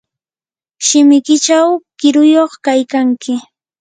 [0.85, 1.69] shimikiychaw
[1.99, 3.33] qiriyuq kaykanki.